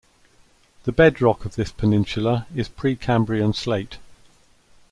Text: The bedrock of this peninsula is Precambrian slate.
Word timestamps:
The 0.85 0.91
bedrock 0.91 1.45
of 1.45 1.53
this 1.53 1.71
peninsula 1.71 2.47
is 2.55 2.67
Precambrian 2.67 3.53
slate. 3.53 3.99